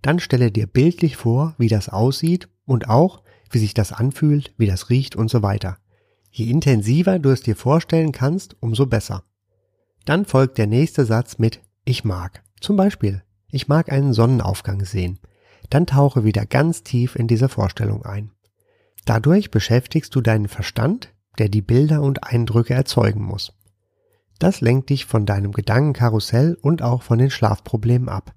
Dann 0.03 0.19
stelle 0.19 0.51
dir 0.51 0.67
bildlich 0.67 1.17
vor, 1.17 1.55
wie 1.59 1.69
das 1.69 1.89
aussieht 1.89 2.49
und 2.65 2.89
auch, 2.89 3.23
wie 3.51 3.59
sich 3.59 3.75
das 3.75 3.93
anfühlt, 3.93 4.55
wie 4.57 4.67
das 4.67 4.91
riecht 4.91 5.15
und 5.15 5.31
so 5.31 5.43
weiter. 5.43 5.79
Je 6.31 6.51
intensiver 6.51 7.19
du 7.19 7.31
es 7.31 7.43
dir 7.43 7.57
vorstellen 7.57 8.13
kannst, 8.13 8.57
umso 8.61 8.87
besser. 8.87 9.25
Dann 10.05 10.25
folgt 10.25 10.59
der 10.59 10.67
nächste 10.67 11.05
Satz 11.05 11.39
mit 11.39 11.61
Ich 11.85 12.05
mag. 12.05 12.43
Zum 12.61 12.77
Beispiel, 12.77 13.23
ich 13.51 13.69
mag 13.69 13.93
einen 13.93 14.13
Sonnenaufgang 14.13 14.85
sehen. 14.85 15.19
Dann 15.71 15.87
tauche 15.87 16.25
wieder 16.25 16.45
ganz 16.47 16.83
tief 16.83 17.17
in 17.17 17.29
diese 17.29 17.49
Vorstellung 17.49 18.05
ein. 18.05 18.33
Dadurch 19.07 19.51
beschäftigst 19.51 20.15
du 20.15 20.21
deinen 20.21 20.49
Verstand, 20.49 21.15
der 21.39 21.49
die 21.49 21.63
Bilder 21.63 22.03
und 22.03 22.25
Eindrücke 22.25 22.75
erzeugen 22.75 23.23
muss. 23.23 23.53
Das 24.39 24.61
lenkt 24.61 24.91
dich 24.91 25.05
von 25.05 25.27
deinem 25.27 25.53
Gedankenkarussell 25.53 26.59
und 26.61 26.83
auch 26.83 27.03
von 27.03 27.19
den 27.19 27.31
Schlafproblemen 27.31 28.09
ab. 28.09 28.35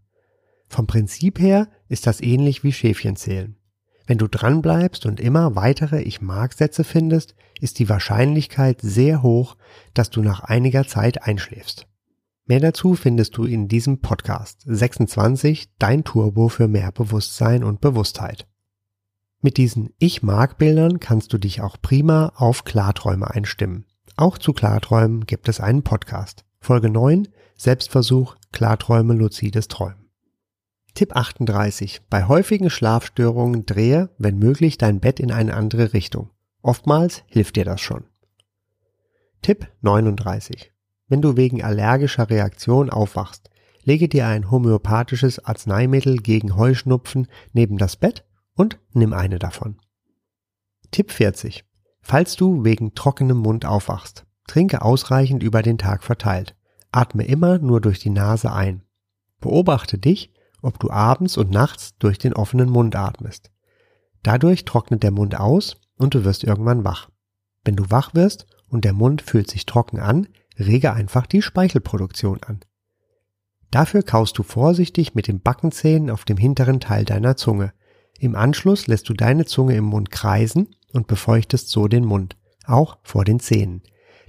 Vom 0.68 0.88
Prinzip 0.88 1.40
her 1.40 1.68
ist 1.88 2.08
das 2.08 2.22
ähnlich 2.22 2.64
wie 2.64 2.74
Schäfchenzählen. 2.74 3.58
Wenn 4.06 4.18
du 4.18 4.28
dranbleibst 4.28 5.06
und 5.06 5.20
immer 5.20 5.56
weitere 5.56 6.02
Ich 6.02 6.22
mag 6.22 6.54
Sätze 6.54 6.84
findest, 6.84 7.36
ist 7.62 7.80
die 7.80 7.88
Wahrscheinlichkeit 7.88 8.82
sehr 8.82 9.24
hoch, 9.24 9.56
dass 9.94 10.10
du 10.10 10.22
nach 10.22 10.42
einiger 10.42 10.86
Zeit 10.86 11.24
einschläfst. 11.24 11.88
Mehr 12.46 12.60
dazu 12.60 12.96
findest 12.96 13.38
du 13.38 13.46
in 13.46 13.70
diesem 13.70 14.02
Podcast 14.02 14.64
26 14.66 15.70
Dein 15.80 16.04
Turbo 16.04 16.50
für 16.50 16.68
mehr 16.68 16.92
Bewusstsein 16.92 17.64
und 17.64 17.80
Bewusstheit. 17.80 18.48
Mit 19.40 19.56
diesen 19.56 19.94
Ich 19.98 20.24
mag 20.24 20.58
Bildern 20.58 21.00
kannst 21.00 21.32
du 21.32 21.38
dich 21.38 21.62
auch 21.62 21.78
prima 21.82 22.34
auf 22.36 22.66
Klarträume 22.66 23.32
einstimmen. 23.32 23.86
Auch 24.18 24.38
zu 24.38 24.52
Klarträumen 24.52 25.26
gibt 25.26 25.48
es 25.48 25.62
einen 25.62 25.84
Podcast. 25.84 26.44
Folge 26.60 26.90
9 26.90 27.30
Selbstversuch 27.56 28.36
Klarträume 28.52 29.14
luzides 29.14 29.70
Träumen. 29.70 30.10
Tipp 30.96 31.16
38. 31.16 32.02
Bei 32.10 32.28
häufigen 32.28 32.70
Schlafstörungen 32.70 33.66
drehe, 33.66 34.10
wenn 34.18 34.38
möglich, 34.38 34.78
dein 34.78 35.00
Bett 35.00 35.22
in 35.22 35.32
eine 35.32 35.56
andere 35.56 35.94
Richtung. 35.94 36.30
Oftmals 36.62 37.24
hilft 37.28 37.56
dir 37.56 37.66
das 37.66 37.80
schon. 37.80 38.04
Tipp 39.42 39.68
39. 39.82 40.73
Wenn 41.14 41.22
du 41.22 41.38
wegen 41.38 41.64
allergischer 41.64 42.32
Reaktion 42.32 42.90
aufwachst, 42.90 43.52
lege 43.84 44.10
dir 44.10 44.26
ein 44.26 44.50
homöopathisches 44.50 45.46
Arzneimittel 45.46 46.18
gegen 46.18 46.56
Heuschnupfen 46.56 47.28
neben 47.52 47.78
das 47.78 47.98
Bett 47.98 48.26
und 48.56 48.80
nimm 48.94 49.14
eine 49.14 49.38
davon. 49.38 49.78
Tipp 50.90 51.12
40. 51.12 51.66
Falls 52.02 52.36
du 52.36 52.64
wegen 52.64 52.96
trockenem 52.96 53.38
Mund 53.38 53.64
aufwachst, 53.64 54.26
trinke 54.48 54.82
ausreichend 54.82 55.44
über 55.44 55.62
den 55.62 55.78
Tag 55.78 56.04
verteilt. 56.04 56.56
Atme 56.92 57.26
immer 57.26 57.60
nur 57.60 57.80
durch 57.80 58.00
die 58.00 58.10
Nase 58.10 58.52
ein. 58.52 58.82
Beobachte 59.40 60.00
dich, 60.00 60.34
ob 60.64 60.80
du 60.80 60.90
abends 60.90 61.38
und 61.38 61.52
nachts 61.52 61.96
durch 62.00 62.18
den 62.18 62.34
offenen 62.34 62.72
Mund 62.72 62.96
atmest. 62.96 63.52
Dadurch 64.24 64.66
trocknet 64.66 65.04
der 65.04 65.12
Mund 65.12 65.40
aus 65.40 65.78
und 65.96 66.16
du 66.16 66.26
wirst 66.26 66.44
irgendwann 66.44 66.84
wach. 66.84 67.12
Wenn 67.64 67.76
du 67.76 67.92
wach 67.92 68.16
wirst 68.16 68.48
und 68.68 68.84
der 68.84 68.94
Mund 68.94 69.22
fühlt 69.22 69.52
sich 69.52 69.68
trocken 69.68 70.00
an, 70.00 70.28
rege 70.58 70.94
einfach 70.94 71.26
die 71.26 71.42
Speichelproduktion 71.42 72.42
an. 72.44 72.60
Dafür 73.72 74.04
kaust 74.04 74.38
du 74.38 74.44
vorsichtig 74.44 75.16
mit 75.16 75.28
den 75.28 75.42
Backenzähnen 75.42 76.10
auf 76.10 76.26
dem 76.26 76.38
hinteren 76.38 76.80
Teil 76.80 77.06
deiner 77.06 77.36
Zunge. 77.36 77.74
Im 78.20 78.36
Anschluss 78.36 78.88
lässt 78.88 79.10
du 79.10 79.14
deine 79.14 79.46
Zunge 79.46 79.76
im 79.76 79.86
Mund 79.86 80.12
kreisen 80.12 80.76
und 80.92 81.08
befeuchtest 81.08 81.70
so 81.70 81.88
den 81.88 82.06
Mund, 82.06 82.38
auch 82.66 83.00
vor 83.02 83.26
den 83.26 83.40
Zähnen. 83.40 83.82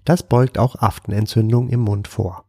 Das 0.04 0.22
beugt 0.22 0.58
auch 0.58 0.76
Aftenentzündung 0.76 1.68
im 1.68 1.80
Mund 1.80 2.08
vor. 2.08 2.46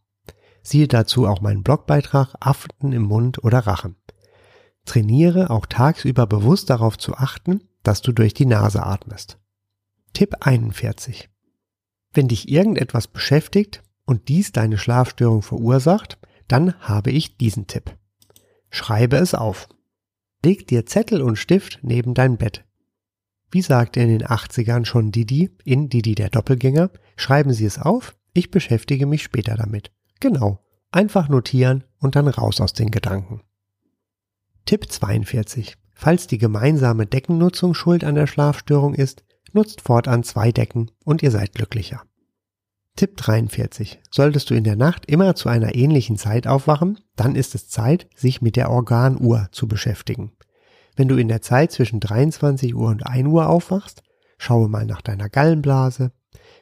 Siehe 0.62 0.88
dazu 0.88 1.28
auch 1.28 1.42
meinen 1.42 1.64
Blogbeitrag 1.64 2.36
Aften 2.40 2.92
im 2.92 3.04
Mund 3.04 3.44
oder 3.44 3.60
Rachen. 3.60 3.98
Trainiere 4.86 5.50
auch 5.50 5.66
tagsüber 5.66 6.28
bewusst 6.28 6.70
darauf 6.70 6.98
zu 6.98 7.16
achten, 7.16 7.62
dass 7.84 8.02
du 8.02 8.12
durch 8.12 8.34
die 8.34 8.46
Nase 8.46 8.84
atmest. 8.84 9.38
Tipp 10.14 10.36
41. 10.40 11.30
Wenn 12.16 12.30
dich 12.30 12.50
irgendetwas 12.50 13.08
beschäftigt 13.08 13.84
und 14.06 14.30
dies 14.30 14.54
deine 14.54 14.78
Schlafstörung 14.78 15.42
verursacht, 15.42 16.18
dann 16.48 16.74
habe 16.80 17.12
ich 17.12 17.38
diesen 17.38 17.68
Tipp. 17.68 17.98
Schreibe 18.70 19.18
es 19.18 19.36
auf. 19.36 19.68
Leg 20.44 20.68
dir 20.68 20.86
Zettel 20.86 21.22
und 21.22 21.36
Stift 21.36 21.80
neben 21.82 22.14
dein 22.14 22.38
Bett. 22.38 22.64
Wie 23.52 23.62
sagte 23.62 24.00
in 24.00 24.10
den 24.10 24.26
80ern 24.26 24.86
schon 24.86 25.12
Didi 25.12 25.52
in 25.66 25.90
Didi 25.90 26.16
der 26.16 26.30
Doppelgänger, 26.30 26.90
schreiben 27.18 27.54
Sie 27.54 27.66
es 27.66 27.80
auf, 27.80 28.16
ich 28.34 28.50
beschäftige 28.50 29.06
mich 29.06 29.24
später 29.24 29.56
damit. 29.56 29.92
Genau, 30.20 30.64
einfach 30.92 31.28
notieren 31.28 31.84
und 32.00 32.16
dann 32.16 32.28
raus 32.28 32.62
aus 32.62 32.74
den 32.74 32.92
Gedanken. 32.92 33.42
Tipp 34.66 34.90
42. 34.90 35.76
Falls 35.94 36.28
die 36.28 36.38
gemeinsame 36.38 37.06
Deckennutzung 37.06 37.74
schuld 37.74 38.04
an 38.04 38.16
der 38.16 38.28
Schlafstörung 38.28 38.94
ist, 38.94 39.25
nutzt 39.56 39.82
fortan 39.82 40.24
zwei 40.24 40.52
Decken 40.52 40.92
und 41.04 41.24
ihr 41.24 41.32
seid 41.32 41.54
glücklicher. 41.54 42.04
Tipp 42.96 43.18
43. 43.18 44.00
Solltest 44.10 44.50
du 44.50 44.54
in 44.54 44.64
der 44.64 44.78
Nacht 44.78 45.06
immer 45.08 45.36
zu 45.36 45.50
einer 45.50 45.76
ähnlichen 45.76 46.18
Zeit 46.18 46.48
aufwachen, 46.48 47.00
dann 47.16 47.36
ist 47.36 47.56
es 47.56 47.68
Zeit, 47.68 48.08
sich 48.16 48.42
mit 48.42 48.56
der 48.56 48.70
Organuhr 48.70 49.50
zu 49.52 49.68
beschäftigen. 49.68 50.32
Wenn 50.96 51.10
du 51.10 51.18
in 51.18 51.28
der 51.28 51.42
Zeit 51.42 51.74
zwischen 51.74 52.00
23 52.00 52.74
Uhr 52.74 52.88
und 52.88 53.06
1 53.06 53.28
Uhr 53.28 53.50
aufwachst, 53.50 54.02
schaue 54.38 54.70
mal 54.70 54.86
nach 54.86 55.02
deiner 55.02 55.30
Gallenblase. 55.30 56.12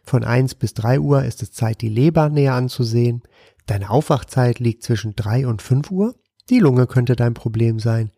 Von 0.03 0.23
1 0.23 0.55
bis 0.55 0.73
3 0.73 1.00
Uhr 1.00 1.23
ist 1.23 1.43
es 1.43 1.51
Zeit, 1.51 1.81
die 1.81 1.89
Leber 1.89 2.29
näher 2.29 2.55
anzusehen. 2.55 3.21
Deine 3.67 3.91
Aufwachzeit 3.91 4.59
liegt 4.59 4.83
zwischen 4.83 5.15
3 5.15 5.45
und 5.45 5.62
5 5.62 5.91
Uhr. 5.91 6.15
Die 6.50 6.59
Lunge 6.59 6.88
könnte 6.88 7.15
dein 7.15 7.35
Problem 7.35 7.79
sein. 7.79 8.12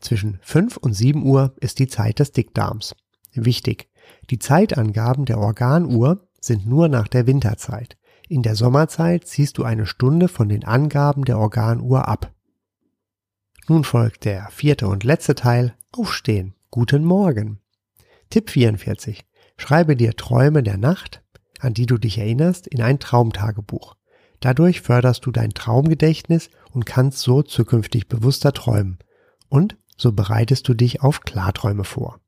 Zwischen 0.00 0.38
5 0.42 0.76
und 0.76 0.94
7 0.94 1.24
Uhr 1.24 1.54
ist 1.60 1.78
die 1.78 1.88
Zeit 1.88 2.18
des 2.18 2.32
Dickdarms. 2.32 2.94
Wichtig. 3.32 3.88
Die 4.30 4.38
Zeitangaben 4.38 5.24
der 5.24 5.38
Organuhr 5.38 6.26
sind 6.40 6.66
nur 6.66 6.88
nach 6.88 7.08
der 7.08 7.26
Winterzeit. 7.26 7.96
In 8.28 8.42
der 8.42 8.56
Sommerzeit 8.56 9.26
ziehst 9.26 9.58
du 9.58 9.64
eine 9.64 9.86
Stunde 9.86 10.28
von 10.28 10.48
den 10.48 10.64
Angaben 10.64 11.24
der 11.24 11.38
Organuhr 11.38 12.08
ab. 12.08 12.32
Nun 13.68 13.84
folgt 13.84 14.24
der 14.24 14.48
vierte 14.50 14.88
und 14.88 15.04
letzte 15.04 15.34
Teil 15.34 15.74
Aufstehen. 15.92 16.54
Guten 16.70 17.04
Morgen. 17.04 17.60
Tipp 18.30 18.50
44. 18.50 19.24
Schreibe 19.56 19.96
dir 19.96 20.14
Träume 20.14 20.62
der 20.62 20.76
Nacht, 20.76 21.22
an 21.60 21.74
die 21.74 21.86
du 21.86 21.98
dich 21.98 22.18
erinnerst, 22.18 22.66
in 22.66 22.82
ein 22.82 22.98
Traumtagebuch. 22.98 23.96
Dadurch 24.40 24.82
förderst 24.82 25.24
du 25.24 25.30
dein 25.30 25.50
Traumgedächtnis 25.50 26.50
und 26.72 26.84
kannst 26.84 27.20
so 27.20 27.42
zukünftig 27.42 28.08
bewusster 28.08 28.52
träumen. 28.52 28.98
Und 29.48 29.76
so 29.96 30.12
bereitest 30.12 30.68
du 30.68 30.74
dich 30.74 31.02
auf 31.02 31.22
Klarträume 31.22 31.84
vor. 31.84 32.20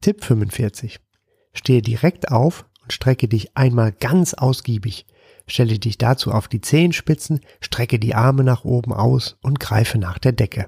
Tipp 0.00 0.24
45. 0.24 1.00
Stehe 1.52 1.82
direkt 1.82 2.30
auf 2.30 2.64
strecke 2.92 3.28
dich 3.28 3.56
einmal 3.56 3.92
ganz 3.92 4.34
ausgiebig. 4.34 5.06
Stelle 5.46 5.78
dich 5.78 5.98
dazu 5.98 6.32
auf 6.32 6.48
die 6.48 6.60
Zehenspitzen, 6.60 7.40
strecke 7.60 7.98
die 7.98 8.14
Arme 8.14 8.44
nach 8.44 8.64
oben 8.64 8.92
aus 8.92 9.36
und 9.42 9.60
greife 9.60 9.98
nach 9.98 10.18
der 10.18 10.32
Decke. 10.32 10.66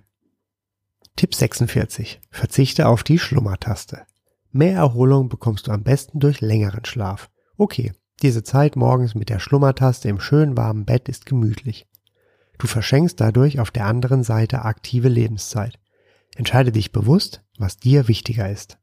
Tipp 1.16 1.34
46. 1.34 2.20
Verzichte 2.30 2.88
auf 2.88 3.02
die 3.02 3.18
Schlummertaste. 3.18 4.02
Mehr 4.50 4.76
Erholung 4.76 5.28
bekommst 5.28 5.66
du 5.66 5.72
am 5.72 5.82
besten 5.82 6.20
durch 6.20 6.40
längeren 6.40 6.84
Schlaf. 6.84 7.30
Okay, 7.56 7.92
diese 8.22 8.42
Zeit 8.42 8.76
morgens 8.76 9.14
mit 9.14 9.28
der 9.28 9.38
Schlummertaste 9.38 10.08
im 10.08 10.20
schön 10.20 10.56
warmen 10.56 10.84
Bett 10.84 11.08
ist 11.08 11.26
gemütlich. 11.26 11.86
Du 12.58 12.66
verschenkst 12.66 13.20
dadurch 13.20 13.60
auf 13.60 13.70
der 13.70 13.86
anderen 13.86 14.24
Seite 14.24 14.62
aktive 14.62 15.08
Lebenszeit. 15.08 15.78
Entscheide 16.34 16.72
dich 16.72 16.92
bewusst, 16.92 17.42
was 17.58 17.76
dir 17.76 18.08
wichtiger 18.08 18.50
ist. 18.50 18.78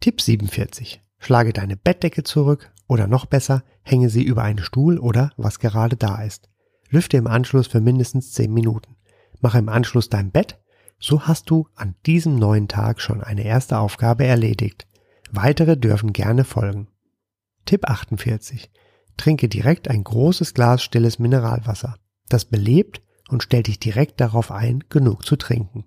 Tipp 0.00 0.20
47. 0.20 1.02
Schlage 1.18 1.52
deine 1.52 1.76
Bettdecke 1.76 2.22
zurück 2.22 2.72
oder 2.86 3.06
noch 3.06 3.26
besser, 3.26 3.64
hänge 3.82 4.10
sie 4.10 4.22
über 4.22 4.42
einen 4.42 4.58
Stuhl 4.62 4.98
oder 4.98 5.32
was 5.36 5.58
gerade 5.58 5.96
da 5.96 6.22
ist. 6.22 6.48
Lüfte 6.88 7.16
im 7.16 7.26
Anschluss 7.26 7.66
für 7.66 7.80
mindestens 7.80 8.32
10 8.32 8.52
Minuten. 8.52 8.96
Mache 9.40 9.58
im 9.58 9.68
Anschluss 9.68 10.08
dein 10.08 10.30
Bett, 10.30 10.58
so 10.98 11.22
hast 11.26 11.50
du 11.50 11.68
an 11.74 11.94
diesem 12.06 12.36
neuen 12.36 12.68
Tag 12.68 13.00
schon 13.00 13.22
eine 13.22 13.44
erste 13.44 13.78
Aufgabe 13.78 14.24
erledigt. 14.24 14.86
Weitere 15.30 15.76
dürfen 15.76 16.12
gerne 16.12 16.44
folgen. 16.44 16.88
Tipp 17.64 17.88
48. 17.88 18.70
Trinke 19.16 19.48
direkt 19.48 19.88
ein 19.88 20.04
großes 20.04 20.54
Glas 20.54 20.82
stilles 20.82 21.18
Mineralwasser. 21.18 21.96
Das 22.28 22.44
belebt 22.44 23.02
und 23.28 23.42
stellt 23.42 23.66
dich 23.66 23.80
direkt 23.80 24.20
darauf 24.20 24.52
ein, 24.52 24.84
genug 24.88 25.26
zu 25.26 25.36
trinken. 25.36 25.84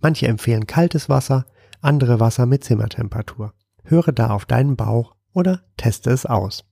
Manche 0.00 0.26
empfehlen 0.26 0.66
kaltes 0.66 1.08
Wasser, 1.08 1.46
andere 1.86 2.20
Wasser 2.20 2.46
mit 2.46 2.64
Zimmertemperatur 2.64 3.54
höre 3.84 4.12
da 4.12 4.30
auf 4.30 4.44
deinen 4.44 4.76
Bauch 4.76 5.14
oder 5.32 5.62
teste 5.76 6.10
es 6.10 6.26
aus. 6.26 6.64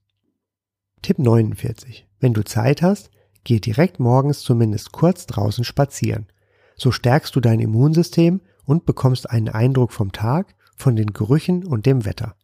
Tipp 1.01 1.19
49. 1.19 2.07
Wenn 2.19 2.33
du 2.33 2.43
Zeit 2.43 2.81
hast, 2.81 3.09
geh 3.43 3.59
direkt 3.59 3.99
morgens 3.99 4.41
zumindest 4.41 4.91
kurz 4.91 5.25
draußen 5.25 5.63
spazieren. 5.63 6.27
So 6.75 6.91
stärkst 6.91 7.35
du 7.35 7.39
dein 7.39 7.59
Immunsystem 7.59 8.41
und 8.65 8.85
bekommst 8.85 9.29
einen 9.29 9.49
Eindruck 9.49 9.93
vom 9.93 10.11
Tag, 10.11 10.55
von 10.75 10.95
den 10.95 11.13
Gerüchen 11.13 11.65
und 11.65 11.85
dem 11.85 12.03
Wetter. 12.03 12.35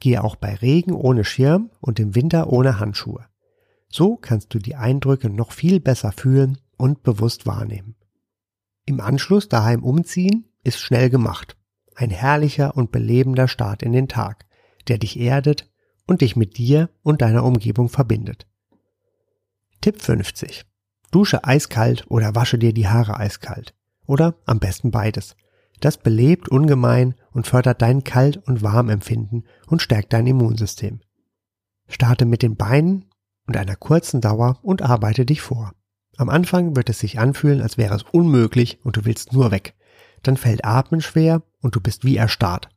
Gehe 0.00 0.24
auch 0.24 0.36
bei 0.36 0.54
Regen 0.54 0.94
ohne 0.94 1.24
Schirm 1.24 1.70
und 1.80 2.00
im 2.00 2.14
Winter 2.14 2.50
ohne 2.50 2.78
Handschuhe. 2.78 3.26
So 3.90 4.16
kannst 4.16 4.54
du 4.54 4.58
die 4.58 4.76
Eindrücke 4.76 5.28
noch 5.28 5.52
viel 5.52 5.80
besser 5.80 6.12
fühlen 6.12 6.58
und 6.76 7.02
bewusst 7.02 7.46
wahrnehmen. 7.46 7.96
Im 8.86 9.00
Anschluss 9.00 9.48
daheim 9.48 9.82
umziehen 9.82 10.46
ist 10.62 10.78
schnell 10.78 11.10
gemacht. 11.10 11.58
Ein 11.98 12.10
herrlicher 12.10 12.76
und 12.76 12.92
belebender 12.92 13.48
Start 13.48 13.82
in 13.82 13.90
den 13.90 14.06
Tag, 14.06 14.46
der 14.86 14.98
dich 14.98 15.18
erdet 15.18 15.68
und 16.06 16.20
dich 16.20 16.36
mit 16.36 16.56
dir 16.56 16.90
und 17.02 17.22
deiner 17.22 17.42
Umgebung 17.42 17.88
verbindet. 17.88 18.46
Tipp 19.80 20.00
50. 20.00 20.64
Dusche 21.10 21.42
eiskalt 21.42 22.04
oder 22.08 22.36
wasche 22.36 22.56
dir 22.56 22.72
die 22.72 22.86
Haare 22.86 23.16
eiskalt. 23.16 23.74
Oder 24.06 24.36
am 24.46 24.60
besten 24.60 24.92
beides. 24.92 25.34
Das 25.80 25.96
belebt 25.96 26.48
ungemein 26.48 27.16
und 27.32 27.48
fördert 27.48 27.82
dein 27.82 28.04
Kalt- 28.04 28.46
und 28.46 28.62
Warmempfinden 28.62 29.48
und 29.66 29.82
stärkt 29.82 30.12
dein 30.12 30.28
Immunsystem. 30.28 31.00
Starte 31.88 32.26
mit 32.26 32.42
den 32.42 32.54
Beinen 32.54 33.06
und 33.48 33.56
einer 33.56 33.74
kurzen 33.74 34.20
Dauer 34.20 34.60
und 34.62 34.82
arbeite 34.82 35.26
dich 35.26 35.40
vor. 35.40 35.72
Am 36.16 36.28
Anfang 36.28 36.76
wird 36.76 36.90
es 36.90 37.00
sich 37.00 37.18
anfühlen, 37.18 37.60
als 37.60 37.76
wäre 37.76 37.96
es 37.96 38.04
unmöglich 38.04 38.78
und 38.84 38.96
du 38.96 39.04
willst 39.04 39.32
nur 39.32 39.50
weg 39.50 39.74
dann 40.22 40.36
fällt 40.36 40.64
Atmen 40.64 41.00
schwer 41.00 41.42
und 41.60 41.74
du 41.74 41.80
bist 41.80 42.04
wie 42.04 42.16
erstarrt. 42.16 42.68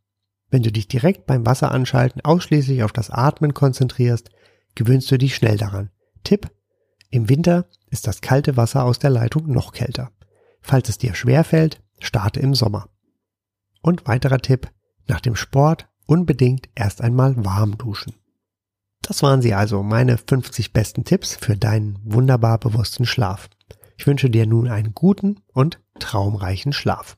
Wenn 0.49 0.63
du 0.63 0.71
dich 0.71 0.88
direkt 0.88 1.25
beim 1.25 1.45
Wasseranschalten 1.45 2.21
ausschließlich 2.23 2.84
auf 2.84 2.91
das 2.91 3.10
Atmen 3.10 3.54
konzentrierst, 3.54 4.30
gewöhnst 4.75 5.10
du 5.10 5.17
dich 5.17 5.36
schnell 5.36 5.58
daran. 5.58 5.89
Tipp: 6.23 6.49
Im 7.10 7.30
Winter 7.30 7.65
ist 7.89 8.08
das 8.08 8.21
kalte 8.21 8.58
Wasser 8.58 8.84
aus 8.84 8.99
der 8.99 9.10
Leitung 9.10 9.47
noch 9.47 9.71
kälter. 9.71 10.12
Falls 10.62 10.89
es 10.89 10.97
dir 10.97 11.15
schwer 11.15 11.43
fällt, 11.43 11.82
starte 11.99 12.39
im 12.39 12.54
Sommer. 12.54 12.89
Und 13.82 14.08
weiterer 14.08 14.39
Tipp: 14.39 14.69
Nach 15.08 15.21
dem 15.21 15.36
Sport 15.36 15.88
unbedingt 16.06 16.69
erst 16.75 17.01
einmal 17.01 17.34
warm 17.43 17.77
duschen. 17.77 18.13
Das 19.01 19.23
waren 19.23 19.41
sie 19.41 19.54
also, 19.54 19.82
meine 19.82 20.17
50 20.17 20.73
besten 20.73 21.06
Tipps 21.06 21.36
für 21.36 21.58
deinen 21.58 21.99
wunderbar 22.04 22.60
bewussten 22.60 23.06
Schlaf. 23.06 23.49
Ich 23.97 24.06
wünsche 24.06 24.30
dir 24.30 24.45
nun 24.45 24.67
einen 24.67 24.93
guten 24.93 25.39
und 25.54 25.80
traumreichen 25.99 26.73
Schlaf. 26.73 27.17